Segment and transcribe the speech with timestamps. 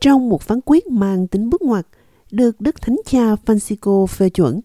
[0.00, 1.86] Trong một phán quyết mang tính bước ngoặt,
[2.30, 4.60] được Đức Thánh Cha Francisco phê chuẩn,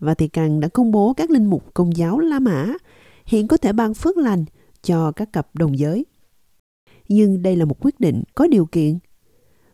[0.00, 2.72] Vatican đã công bố các linh mục công giáo La Mã
[3.26, 4.44] hiện có thể ban phước lành
[4.82, 6.06] cho các cặp đồng giới.
[7.08, 8.98] Nhưng đây là một quyết định có điều kiện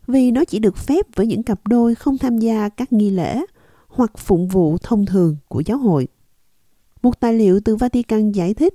[0.07, 3.41] vì nó chỉ được phép với những cặp đôi không tham gia các nghi lễ
[3.87, 6.07] hoặc phụng vụ thông thường của giáo hội.
[7.01, 8.73] Một tài liệu từ Vatican giải thích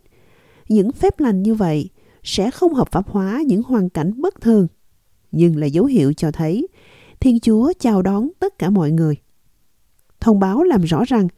[0.68, 1.90] những phép lành như vậy
[2.22, 4.66] sẽ không hợp pháp hóa những hoàn cảnh bất thường,
[5.36, 6.66] nhưng là dấu hiệu cho thấy
[7.20, 9.16] Thiên Chúa chào đón tất cả mọi người.
[10.20, 11.28] Thông báo làm rõ rằng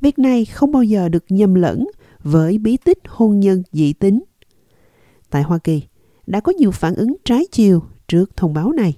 [0.00, 1.86] việc này không bao giờ được nhầm lẫn
[2.22, 4.24] với bí tích hôn nhân dị tính.
[5.30, 5.82] Tại Hoa Kỳ,
[6.26, 8.96] đã có nhiều phản ứng trái chiều trước thông báo này.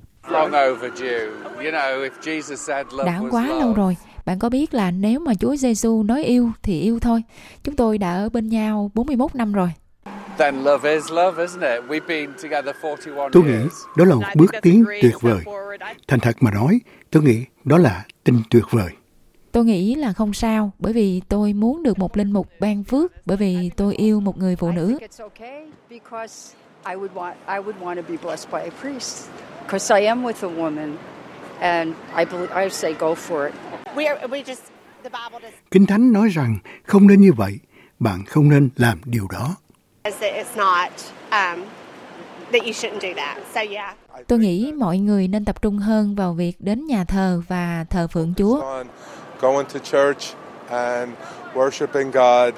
[3.07, 3.97] Đã quá lâu rồi.
[4.25, 7.23] Bạn có biết là nếu mà Chúa Giêsu nói yêu thì yêu thôi.
[7.65, 9.73] Chúng tôi đã ở bên nhau 41 năm rồi.
[13.33, 13.59] Tôi nghĩ
[13.97, 15.45] đó là một bước tiến tuyệt vời.
[16.09, 18.91] Thành thật mà nói, tôi nghĩ đó là tình tuyệt vời.
[19.53, 23.13] Tôi nghĩ là không sao, bởi vì tôi muốn được một linh mục ban phước,
[23.27, 24.99] bởi vì tôi yêu một người phụ nữ.
[26.85, 29.29] I would want I would want to be blessed by a priest
[29.63, 30.97] because I am with a woman
[31.61, 33.55] and I believe, I say go for it.
[33.95, 34.63] We are, we just
[35.03, 35.53] the Bible does...
[35.71, 37.59] Kinh Thánh nói rằng không nên như vậy,
[37.99, 39.57] bạn không nên làm điều đó.
[40.05, 40.91] It's not
[41.31, 41.65] um,
[42.53, 43.39] that you shouldn't do that.
[43.55, 43.97] So yeah.
[44.27, 48.07] Tôi nghĩ mọi người nên tập trung hơn vào việc đến nhà thờ và thờ
[48.09, 48.85] phượng Chúa.
[49.41, 50.37] Going to church
[50.69, 51.11] and
[51.55, 52.55] worshiping God.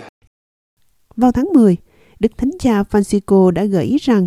[1.17, 1.77] Vào tháng 10,
[2.21, 4.27] Đức Thánh Cha Francisco đã gợi ý rằng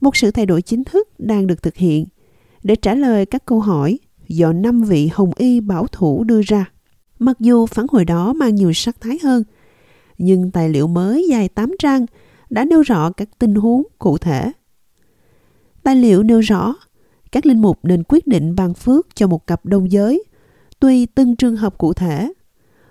[0.00, 2.06] một sự thay đổi chính thức đang được thực hiện
[2.62, 6.70] để trả lời các câu hỏi do năm vị hồng y bảo thủ đưa ra.
[7.18, 9.44] Mặc dù phản hồi đó mang nhiều sắc thái hơn,
[10.18, 12.06] nhưng tài liệu mới dài 8 trang
[12.50, 14.52] đã nêu rõ các tình huống cụ thể.
[15.82, 16.74] Tài liệu nêu rõ
[17.32, 20.24] các linh mục nên quyết định ban phước cho một cặp đồng giới
[20.80, 22.32] tùy từng trường hợp cụ thể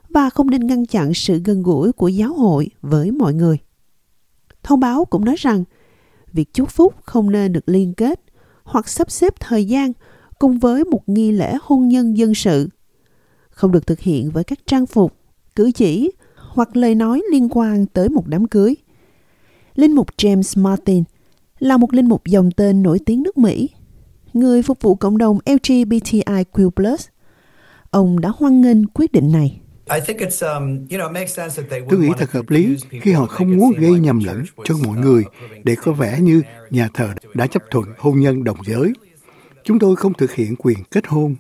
[0.09, 3.57] và không nên ngăn chặn sự gần gũi của giáo hội với mọi người.
[4.63, 5.63] Thông báo cũng nói rằng
[6.33, 8.21] việc chúc phúc không nên được liên kết
[8.63, 9.91] hoặc sắp xếp thời gian
[10.39, 12.69] cùng với một nghi lễ hôn nhân dân sự.
[13.49, 15.13] Không được thực hiện với các trang phục,
[15.55, 18.75] cử chỉ hoặc lời nói liên quan tới một đám cưới.
[19.79, 21.03] Linh mục James Martin
[21.59, 23.69] là một linh mục dòng tên nổi tiếng nước Mỹ,
[24.33, 26.95] người phục vụ cộng đồng LGBTIQ+.
[27.91, 29.59] Ông đã hoan nghênh quyết định này.
[29.87, 30.87] Um,
[31.89, 35.23] Tôi nghĩ thật hợp lý khi họ không muốn gây nhầm lẫn cho mọi người
[35.63, 38.93] để có vẻ như nhà thờ đã chấp thuận hôn nhân đồng giới.
[39.63, 41.35] Chúng tôi không thực hiện quyền kết hôn,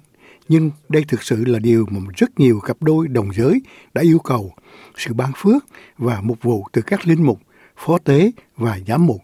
[0.49, 3.61] nhưng đây thực sự là điều mà rất nhiều cặp đôi đồng giới
[3.93, 4.51] đã yêu cầu,
[4.97, 5.65] sự ban phước
[5.97, 7.39] và mục vụ từ các linh mục,
[7.85, 9.21] phó tế và giám mục.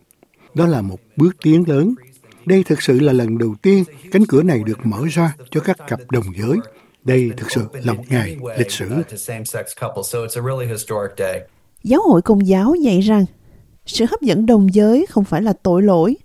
[0.53, 1.93] Đó là một bước tiến lớn.
[2.45, 5.77] Đây thực sự là lần đầu tiên cánh cửa này được mở ra cho các
[5.87, 6.57] cặp đồng giới
[7.05, 8.89] đây thực sự là một ngày lịch sử.
[11.83, 13.25] Giáo hội Công giáo dạy rằng
[13.85, 16.15] sự hấp dẫn đồng giới không phải là tội lỗi,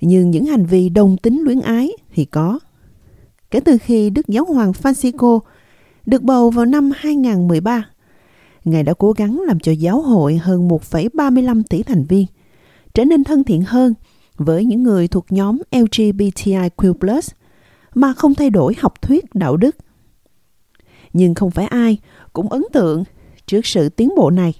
[0.00, 2.58] nhưng những hành vi đồng tính luyến ái thì có.
[3.50, 5.40] Kể từ khi Đức Giáo hoàng Francisco
[6.06, 7.84] được bầu vào năm 2013,
[8.70, 12.26] Ngài đã cố gắng làm cho giáo hội hơn 1,35 tỷ thành viên
[12.94, 13.94] trở nên thân thiện hơn
[14.36, 17.20] với những người thuộc nhóm LGBTIQ+,
[17.94, 19.76] mà không thay đổi học thuyết đạo đức
[21.12, 21.98] nhưng không phải ai
[22.32, 23.04] cũng ấn tượng
[23.46, 24.54] trước sự tiến bộ này.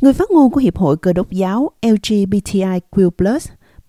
[0.00, 3.10] Người phát ngôn của Hiệp hội Cơ đốc giáo LGBTIQ+,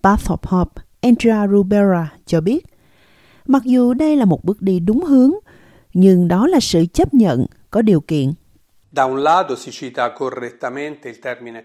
[0.02, 2.66] Path of Hope, Andrea Rubera cho biết,
[3.46, 5.32] mặc dù đây là một bước đi đúng hướng,
[5.94, 8.32] nhưng đó là sự chấp nhận có điều kiện.
[8.98, 11.64] Da un lato si cita correttamente il termine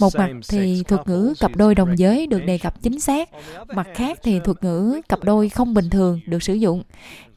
[0.00, 3.28] một mặt thì thuật ngữ cặp đôi đồng giới được đề cập chính xác,
[3.74, 6.82] mặt khác thì thuật ngữ cặp đôi không bình thường được sử dụng.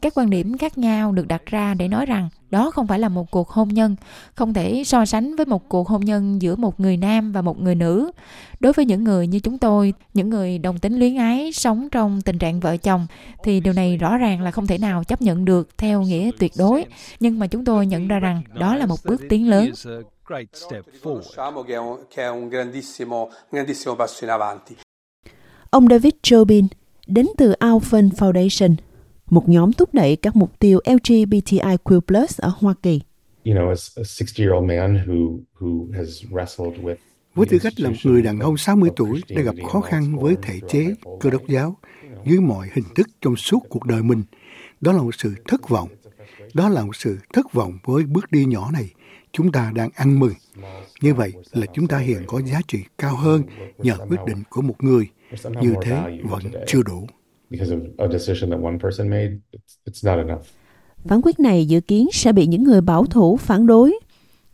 [0.02, 3.10] Các quan điểm khác nhau được đặt ra để nói rằng đó không phải là
[3.10, 3.96] một cuộc hôn nhân,
[4.36, 7.62] không thể so sánh với một cuộc hôn nhân giữa một người nam và một
[7.62, 8.12] người nữ.
[8.60, 12.22] Đối với những người như chúng tôi, những người đồng tính luyến ái sống trong
[12.22, 13.08] tình trạng vợ chồng
[13.44, 16.52] thì điều này rõ ràng là không thể nào chấp nhận được theo nghĩa tuyệt
[16.58, 16.86] đối,
[17.20, 19.72] nhưng mà chúng tôi nhận ra rằng đó là một bước tiến lớn
[20.26, 22.06] great step forward.
[22.10, 24.76] che è un grandissimo, grandissimo passo in avanti.
[25.70, 26.68] Ông David Jobin
[27.08, 28.76] đến từ Alphen Foundation,
[29.30, 32.02] một nhóm thúc đẩy các mục tiêu LGBTIQ+
[32.38, 33.02] ở Hoa Kỳ.
[33.46, 36.96] You know, as a 60-year-old man who who has wrestled with
[37.36, 40.36] với tư cách là một người đàn ông 60 tuổi đã gặp khó khăn với
[40.42, 41.78] thể chế cơ đốc giáo
[42.26, 44.24] dưới mọi hình thức trong suốt cuộc đời mình.
[44.82, 45.90] Đó là một sự thất vọng.
[46.54, 48.90] Đó là một sự thất vọng với bước đi nhỏ này
[49.34, 50.34] chúng ta đang ăn mừng.
[51.02, 53.44] Như vậy là chúng ta hiện có giá trị cao hơn
[53.78, 55.10] nhờ quyết định của một người
[55.62, 57.08] Như thế vẫn chưa đủ.
[61.06, 64.00] Phán quyết này dự kiến sẽ bị những người bảo thủ phản đối,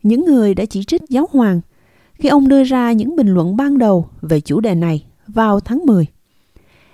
[0.02, 1.60] những người đã chỉ trích giáo hoàng
[2.12, 5.86] khi ông đưa ra những bình luận ban đầu về chủ đề này vào tháng
[5.86, 6.06] 10.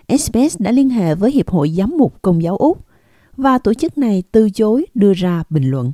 [0.08, 2.86] SBS đã liên hệ với Hiệp hội Giám mục Công giáo Úc
[3.36, 5.92] và tổ chức này từ chối đưa ra bình luận.